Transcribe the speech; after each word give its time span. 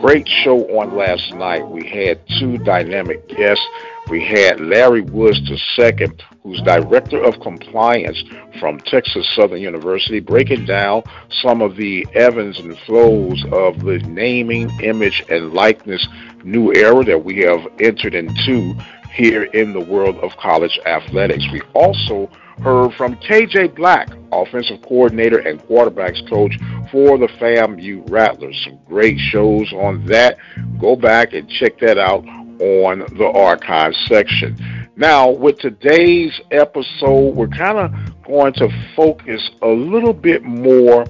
Great 0.00 0.28
show 0.28 0.58
on 0.78 0.96
last 0.96 1.34
night. 1.34 1.66
We 1.66 1.88
had 1.88 2.20
two 2.38 2.58
dynamic 2.58 3.26
guests. 3.28 3.66
We 4.08 4.24
had 4.24 4.58
Larry 4.60 5.02
Woods 5.02 5.40
II, 5.50 6.08
who's 6.42 6.62
Director 6.62 7.22
of 7.22 7.40
Compliance 7.40 8.22
from 8.58 8.80
Texas 8.80 9.28
Southern 9.36 9.60
University, 9.60 10.18
breaking 10.18 10.64
down 10.64 11.02
some 11.42 11.60
of 11.60 11.76
the 11.76 12.06
ebbs 12.14 12.58
and 12.58 12.78
flows 12.78 13.44
of 13.52 13.80
the 13.84 13.98
naming, 14.06 14.70
image, 14.80 15.22
and 15.28 15.52
likeness 15.52 16.08
new 16.42 16.72
era 16.72 17.04
that 17.04 17.22
we 17.22 17.40
have 17.40 17.66
entered 17.80 18.14
into 18.14 18.74
here 19.12 19.44
in 19.44 19.74
the 19.74 19.80
world 19.80 20.16
of 20.18 20.34
college 20.38 20.78
athletics. 20.86 21.44
We 21.52 21.60
also 21.74 22.30
heard 22.62 22.94
from 22.94 23.16
KJ 23.16 23.76
Black, 23.76 24.08
offensive 24.32 24.80
coordinator 24.82 25.38
and 25.38 25.60
quarterbacks 25.60 26.26
coach 26.28 26.56
for 26.90 27.18
the 27.18 27.28
FAMU 27.38 28.10
Rattlers. 28.10 28.60
Some 28.64 28.78
great 28.86 29.18
shows 29.18 29.72
on 29.72 30.04
that. 30.06 30.38
Go 30.80 30.96
back 30.96 31.34
and 31.34 31.48
check 31.48 31.78
that 31.80 31.98
out 31.98 32.24
on 32.60 33.00
the 33.16 33.30
archive 33.34 33.92
section. 34.06 34.56
Now, 34.96 35.30
with 35.30 35.58
today's 35.58 36.32
episode, 36.50 37.34
we're 37.34 37.48
kind 37.48 37.78
of 37.78 37.92
going 38.24 38.52
to 38.54 38.68
focus 38.96 39.48
a 39.62 39.68
little 39.68 40.12
bit 40.12 40.42
more 40.42 41.06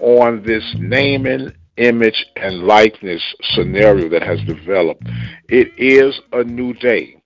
on 0.00 0.42
this 0.42 0.64
naming, 0.78 1.52
image, 1.76 2.26
and 2.36 2.64
likeness 2.64 3.22
scenario 3.54 4.08
that 4.10 4.22
has 4.22 4.40
developed. 4.42 5.04
It 5.48 5.72
is 5.78 6.20
a 6.32 6.44
new 6.44 6.74
day. 6.74 7.22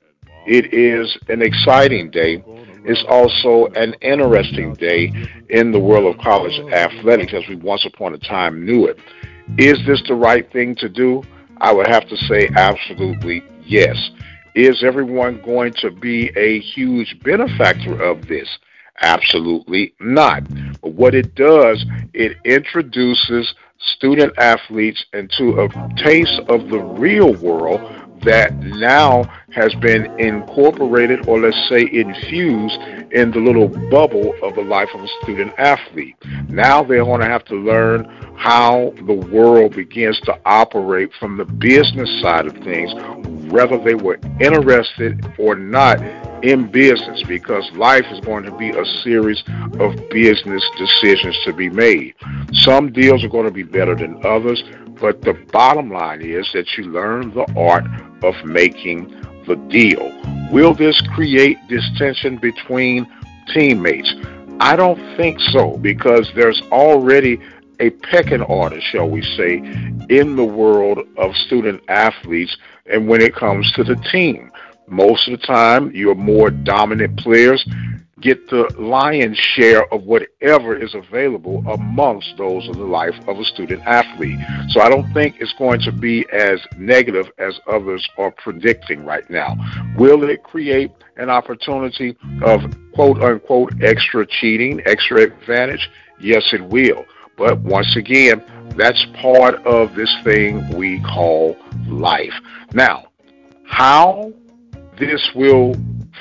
It 0.47 0.75
is 0.75 1.17
an 1.29 1.43
exciting 1.43 2.11
day. 2.11 2.45
It's 2.85 3.05
also 3.09 3.73
an 3.75 3.95
interesting 4.03 4.75
day 4.75 5.11
in 5.49 5.73
the 5.73 5.81
world 5.81 6.15
of 6.15 6.21
college 6.21 6.59
athletics 6.73 7.33
as 7.35 7.43
we 7.49 7.57
once 7.57 7.87
upon 7.87 8.15
a 8.15 8.19
time 8.19 8.65
knew 8.65 8.87
it. 8.87 8.99
Is 9.59 9.79
this 9.87 10.03
the 10.07 10.15
right 10.15 10.51
thing 10.53 10.75
to 10.77 10.89
do? 10.89 11.23
I 11.59 11.73
would 11.73 11.87
have 11.87 12.07
to 12.09 12.17
say 12.17 12.49
absolutely 12.57 13.43
yes. 13.65 13.97
Is 14.55 14.85
everyone 14.85 15.43
going 15.43 15.73
to 15.79 15.91
be 15.91 16.31
a 16.37 16.61
huge 16.61 17.19
benefactor 17.25 18.01
of 18.01 18.29
this? 18.29 18.49
Absolutely 19.01 19.95
not. 19.99 20.45
But 20.81 20.93
what 20.93 21.15
it 21.15 21.35
does, 21.35 21.85
it 22.13 22.37
introduces 22.45 23.53
student 23.79 24.33
athletes 24.39 25.05
into 25.13 25.61
a 25.61 25.69
taste 25.97 26.41
of 26.49 26.69
the 26.69 26.79
real 26.79 27.35
world 27.35 27.81
that 28.25 28.57
now 28.57 29.23
has 29.53 29.75
been 29.77 30.07
incorporated 30.19 31.29
or 31.29 31.39
let's 31.41 31.69
say 31.69 31.83
infused 31.93 32.81
in 33.13 33.31
the 33.31 33.39
little 33.39 33.69
bubble 33.91 34.35
of 34.43 34.55
the 34.55 34.63
life 34.63 34.89
of 34.95 35.01
a 35.03 35.09
student 35.23 35.53
athlete. 35.59 36.17
Now 36.49 36.83
they're 36.83 37.05
going 37.05 37.21
to 37.21 37.27
have 37.27 37.45
to 37.47 37.55
learn 37.55 38.05
how 38.37 38.95
the 39.07 39.15
world 39.15 39.77
begins 39.77 40.19
to 40.21 40.39
operate 40.47 41.11
from 41.21 41.37
the 41.37 41.45
business 41.45 42.11
side 42.23 42.47
of 42.47 42.55
things, 42.65 42.93
whether 43.51 43.79
they 43.79 43.95
were 43.95 44.19
interested 44.41 45.25
or 45.39 45.55
not 45.55 46.01
in 46.45 46.71
business 46.71 47.23
because 47.27 47.71
life 47.73 48.05
is 48.11 48.21
going 48.21 48.45
to 48.45 48.55
be 48.57 48.71
a 48.71 48.85
series 49.03 49.43
of 49.81 49.97
business 50.11 50.63
decisions 50.77 51.37
to 51.45 51.53
be 51.53 51.71
made. 51.71 52.15
Some 52.53 52.93
deals 52.93 53.25
are 53.25 53.29
going 53.29 53.47
to 53.47 53.51
be 53.51 53.63
better 53.63 53.95
than 53.95 54.25
others, 54.25 54.63
but 55.01 55.23
the 55.23 55.35
bottom 55.53 55.91
line 55.91 56.21
is 56.21 56.49
that 56.53 56.67
you 56.77 56.85
learn 56.85 57.33
the 57.35 57.47
art 57.57 57.85
of 58.23 58.35
making 58.45 59.09
the 59.47 59.57
deal. 59.69 60.13
Will 60.53 60.75
this 60.75 61.01
create 61.15 61.59
distension 61.69 62.37
between 62.37 63.07
teammates? 63.53 64.15
I 64.61 64.77
don't 64.77 65.17
think 65.17 65.41
so 65.41 65.79
because 65.79 66.31
there's 66.35 66.61
already 66.71 67.41
a 67.81 67.91
pecking 67.91 68.43
order, 68.43 68.81
shall 68.81 69.09
we 69.09 69.23
say, 69.23 69.57
in 70.09 70.37
the 70.37 70.45
world 70.45 71.01
of 71.17 71.35
student 71.37 71.83
athletes 71.89 72.57
and 72.87 73.09
when 73.09 73.21
it 73.21 73.35
comes 73.35 73.71
to 73.73 73.85
the 73.85 73.97
team. 74.13 74.51
Most 74.87 75.29
of 75.29 75.41
the 75.41 75.47
time, 75.47 75.91
your 75.93 76.15
more 76.15 76.51
dominant 76.51 77.19
players 77.19 77.65
get 78.21 78.49
the 78.49 78.73
lion's 78.79 79.37
share 79.37 79.93
of 79.93 80.05
whatever 80.05 80.75
is 80.75 80.95
available 80.95 81.63
amongst 81.69 82.35
those 82.39 82.67
of 82.69 82.77
the 82.77 82.85
life 82.85 83.15
of 83.29 83.39
a 83.39 83.45
student 83.45 83.83
athlete. 83.87 84.39
So 84.69 84.81
I 84.81 84.89
don't 84.89 85.13
think 85.13 85.37
it's 85.41 85.53
going 85.59 85.81
to 85.81 85.93
be 85.93 86.27
as 86.33 86.59
negative 86.79 87.31
as 87.39 87.61
others 87.67 88.09
are 88.17 88.31
predicting 88.31 89.05
right 89.05 89.29
now. 89.29 89.57
Will 89.99 90.25
it 90.25 90.43
create 90.43 90.91
an 91.17 91.29
opportunity 91.29 92.17
of 92.43 92.61
quote 92.95 93.23
unquote 93.23 93.73
extra 93.83 94.27
cheating, 94.27 94.81
extra 94.87 95.23
advantage? 95.23 95.91
Yes, 96.19 96.49
it 96.53 96.63
will. 96.63 97.05
But 97.37 97.61
once 97.61 97.97
again, 97.97 98.43
that's 98.77 99.05
part 99.21 99.57
of 99.67 99.95
this 99.95 100.15
thing 100.25 100.77
we 100.77 101.01
call 101.03 101.57
life. 101.89 102.33
Now, 102.73 103.07
how 103.67 104.33
this 104.99 105.31
will 105.35 105.75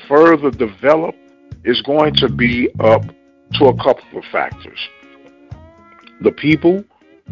further 0.07 0.51
develop 0.51 1.15
is 1.63 1.81
going 1.81 2.13
to 2.15 2.30
be 2.30 2.69
up 2.80 3.04
to 3.54 3.65
a 3.65 3.75
couple 3.77 4.18
of 4.18 4.24
factors. 4.31 4.80
The 6.21 6.31
people 6.31 6.83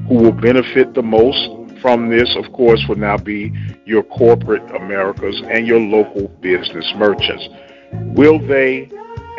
who 0.07 0.15
will 0.15 0.31
benefit 0.31 0.93
the 0.93 1.01
most 1.01 1.49
from 1.81 2.09
this, 2.09 2.35
of 2.37 2.51
course, 2.53 2.83
will 2.87 2.97
now 2.97 3.17
be 3.17 3.51
your 3.85 4.03
corporate 4.03 4.63
Americas 4.75 5.41
and 5.49 5.65
your 5.65 5.79
local 5.79 6.27
business 6.39 6.91
merchants. 6.95 7.47
Will 7.91 8.39
they, 8.39 8.89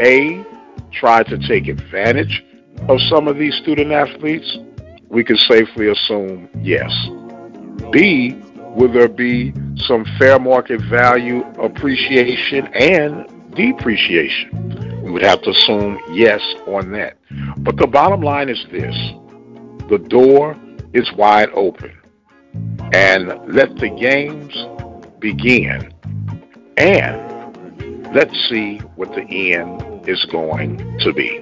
A, 0.00 0.44
try 0.93 1.23
to 1.23 1.39
take 1.49 1.69
advantage 1.69 2.44
of 2.89 2.99
some 3.09 3.29
of 3.29 3.39
these 3.39 3.55
student 3.62 3.93
athletes? 3.93 4.59
We 5.09 5.23
can 5.23 5.37
safely 5.37 5.89
assume 5.89 6.49
yes. 6.62 6.91
B, 7.93 8.42
will 8.74 8.92
there 8.92 9.08
be 9.08 9.52
some 9.76 10.04
fair 10.19 10.38
market 10.38 10.80
value 10.82 11.44
appreciation 11.60 12.66
and 12.74 13.54
depreciation? 13.54 15.02
We 15.02 15.10
would 15.10 15.22
have 15.22 15.42
to 15.42 15.50
assume 15.50 15.98
yes 16.10 16.40
on 16.66 16.92
that. 16.92 17.19
But 17.58 17.76
the 17.76 17.86
bottom 17.86 18.22
line 18.22 18.48
is 18.48 18.64
this 18.70 18.96
the 19.88 19.98
door 19.98 20.56
is 20.92 21.12
wide 21.12 21.50
open. 21.54 21.98
And 22.92 23.28
let 23.52 23.76
the 23.76 23.88
games 23.88 24.54
begin. 25.19 25.92
And 26.76 28.14
let's 28.14 28.38
see 28.48 28.78
what 28.96 29.14
the 29.14 29.22
end 29.54 30.08
is 30.08 30.24
going 30.26 30.98
to 31.00 31.12
be. 31.12 31.40